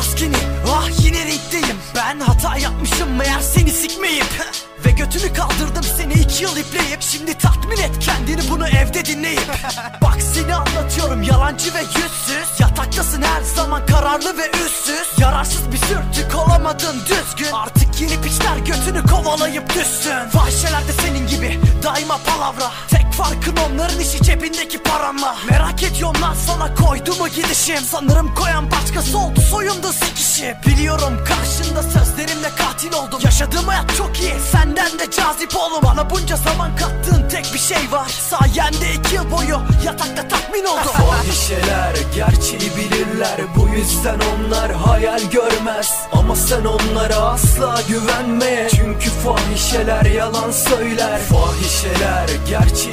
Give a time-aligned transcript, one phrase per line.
[0.00, 0.36] maskeni
[0.68, 4.24] ah yine rinkteyim Ben hata yapmışım meğer seni sikmeyip.
[4.86, 7.02] Ve götünü kaldırdım seni iki yıl ipleyip.
[7.02, 9.48] Şimdi tatmin et kendini bunu evde dinleyip.
[10.02, 12.60] Bak seni anlatıyorum yalancı ve yüzsüz.
[12.60, 15.18] Yataktasın her zaman kararlı ve üstsüz.
[15.18, 17.52] Yararsız bir sürtük olamadın düzgün.
[17.52, 20.28] Artık yeni piçler götünü kovalayıp düşsün.
[20.32, 22.70] Fahişeler de senin gibi daima palavra
[23.22, 25.36] farkın onların işi cebindeki paranla.
[25.50, 27.84] Merak ediyorum lan sana koydu mu gidişim?
[27.90, 33.20] Sanırım koyan başkası oldu soyundu sekişi Biliyorum karşında sözlerimle katil oldum.
[33.24, 37.92] Yaşadığım hayat çok iyi senden de cazip oğlum Bana bunca zaman kattığın tek bir şey
[37.92, 38.08] var.
[38.30, 40.92] Sayende iki yıl boyu yatakta tatmin oldum.
[40.92, 45.92] Fahişeler gerçeği bilirler Bu yüzden onlar hayal görmez.
[46.12, 51.20] Ama sen onlara asla güvenme Çünkü fahişeler yalan söyler.
[51.20, 52.89] Fahişeler gerçeği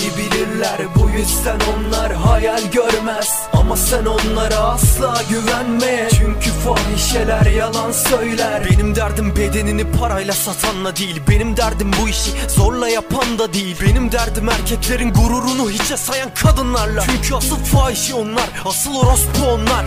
[1.28, 3.30] yüzden onlar hayal görmez.
[3.54, 6.10] Ama sen onlara asla güvenme.
[6.12, 8.68] Çünkü fahişeler yalan söyler.
[8.72, 11.22] Benim derdim bedenini parayla satanla değil.
[11.30, 13.78] Benim derdim bu işi zorla yapan da değil.
[13.88, 17.04] Benim derdim erkeklerin gururunu hiçe sayan kadınlarla.
[17.06, 19.86] Çünkü asıl fahişi onlar Asıl orospu onlar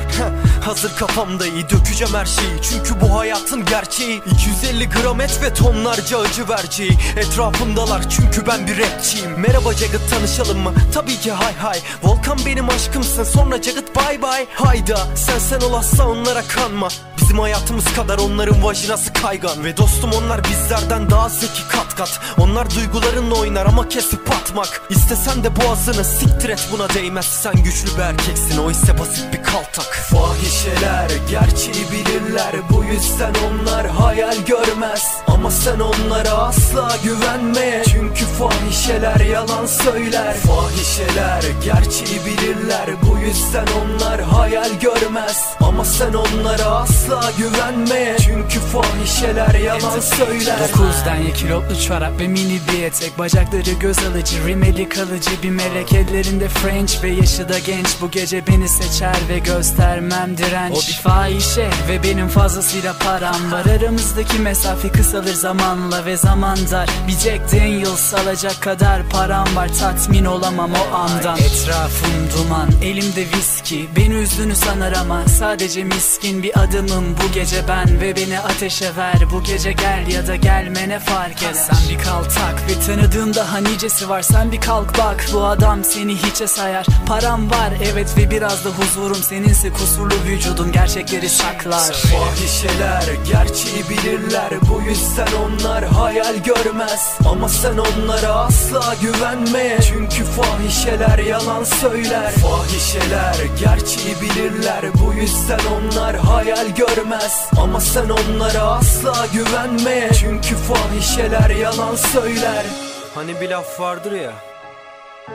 [0.61, 2.63] Hazır kafamda iyi dökeceğim her şeyi.
[2.63, 4.21] Çünkü bu hayatın gerçeği.
[4.27, 6.99] 250 gram et ve tonlarca acı vereceği.
[7.17, 9.41] Etrafımdalar çünkü ben bir rapçiyim.
[9.41, 10.73] Merhaba Jagged tanışalım mı?
[10.95, 11.79] Tabii ki hay hay.
[12.03, 14.47] Volkan benim aşkımsın sonra Jagged bye bye.
[14.55, 16.89] Hayda sen sen olasla onlara kanma
[17.31, 19.65] Bizim hayatımız kadar onların vajinası kaygan.
[19.65, 22.21] Ve dostum onlar bizlerden daha zeki kat kat.
[22.39, 24.83] Onlar duygularınla oynar ama kesip atmak.
[24.91, 27.25] İstesen de boğazını siktir et buna değmez.
[27.27, 29.95] Sen güçlü bir erkeksin o ise basit bir kaltak.
[30.11, 32.55] Fahişeler gerçeği bilirler.
[32.71, 35.07] Bu yüzden onlar hayal görmez.
[35.27, 37.83] Ama sen onlara asla güvenme.
[37.91, 40.35] Çünkü fahişeler yalan söyler.
[40.35, 42.87] Fahişeler gerçeği bilirler.
[43.03, 45.47] Bu yüzden onlar hayal görmez
[45.81, 48.17] Ama sen onlara asla güvenme.
[48.25, 50.59] Çünkü fahişeler yalan söyler.
[50.61, 53.19] Dokuzdan ye kilotlu çorap ve mini bir etek.
[53.19, 55.93] Bacakları göz alıcı, rimeli kalıcı bir melek.
[55.93, 57.87] Ellerinde French ve yaşı da genç.
[58.01, 60.77] Bu gece beni seçer ve göstermem direnç.
[60.77, 63.65] O bir fahişe ve benim fazlasıyla param var.
[63.67, 66.89] Aramızdaki mesafe kısalır zamanla ve zaman dar.
[67.09, 69.71] Bir Jack Daniels alacak kadar param var.
[69.81, 71.39] Tatmin olamam o andan.
[71.39, 73.89] Etrafım duman, elimde viski.
[73.97, 77.05] Beni üzdüğünü sanar ama sadece miskin bir adımım.
[77.17, 79.17] Bu gece ben ve beni ateşe ver.
[79.33, 81.53] Bu gece gel ya da gelme ne fark eder?
[81.53, 84.23] Sen bir kaltak ve tanıdığın daha nicesi var.
[84.23, 86.87] Sen bir kalk bak bu adam seni hiçe sayar.
[87.07, 89.23] Param var evet ve biraz da huzurum.
[89.23, 91.93] Seninse kusurlu vücudun gerçekleri saklar.
[91.93, 94.51] Fahişeler gerçeği bilirler.
[94.71, 97.19] Bu yüzden onlar hayal görmez.
[97.25, 99.79] Ama sen onlara asla güvenme.
[99.89, 102.33] Çünkü fahişeler yalan söyler.
[102.33, 104.81] Fahişeler gerçeği bilirler.
[104.95, 112.67] Bu yüzden onlar hayal görmez Ama sen onlara asla güvenme Çünkü fahişeler yalan söyler
[113.15, 114.33] Hani bir laf vardır ya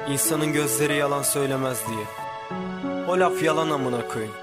[0.09, 2.05] İnsanın gözleri yalan söylemez diye
[3.07, 4.35] O laf yalan amına koyayım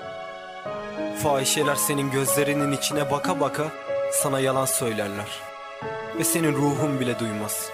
[1.22, 3.64] Fahişeler senin gözlerinin içine baka baka
[4.12, 5.40] sana yalan söylerler.
[6.18, 7.70] Ve senin ruhun bile duymaz.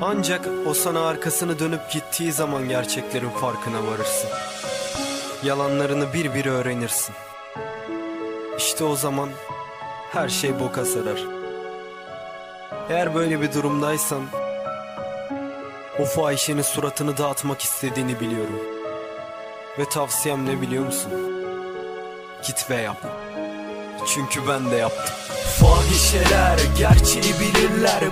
[0.00, 4.30] Ancak o sana arkasını dönüp gittiği zaman gerçeklerin farkına varırsın.
[5.44, 7.14] Yalanlarını bir bir öğrenirsin.
[8.58, 9.28] İşte o zaman
[10.12, 11.20] her şey boka sarar.
[12.90, 14.22] Eğer böyle bir durumdaysan
[15.98, 18.60] o fahişenin suratını dağıtmak istediğini biliyorum.
[19.78, 21.12] Ve tavsiyem ne biliyor musun?
[22.46, 22.96] Git ve yap.
[24.14, 25.14] Çünkü ben de yaptım.
[25.60, 28.02] Fahişeler gerçeği bilirler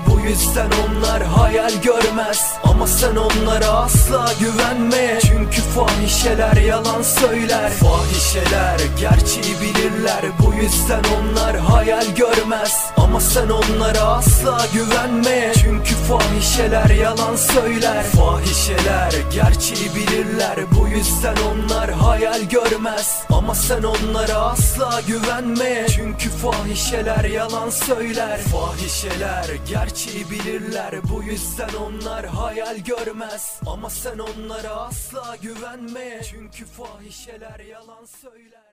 [0.41, 2.53] Yüzden onlar hayal görmez.
[2.65, 5.19] Ama sen onlara asla güvenme.
[5.21, 7.71] Çünkü fahişeler yalan söyler.
[7.71, 12.91] Fahişeler gerçeği bilirler Bu yüzden onlar hayal görmez.
[12.97, 15.53] Ama sen onlara asla güvenme.
[15.61, 18.03] Çünkü fahişeler yalan söyler.
[18.05, 23.23] Fahişeler gerçeği bilirler Bu yüzden onlar hayal görmez.
[23.31, 25.87] Ama sen onlara asla güvenme.
[25.97, 28.41] Çünkü fahişeler yalan söyler.
[28.41, 33.61] Fahişeler gerçeği bilirler Bu yüzden onlar hayal görmez.
[33.67, 36.21] Ama sen onlara asla güvenme.
[36.31, 38.70] Çünkü fahişeler yalan söyler